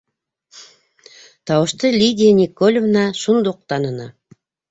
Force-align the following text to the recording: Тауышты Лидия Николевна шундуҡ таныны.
Тауышты 1.51 1.91
Лидия 1.99 2.31
Николевна 2.41 3.05
шундуҡ 3.23 3.61
таныны. 3.75 4.09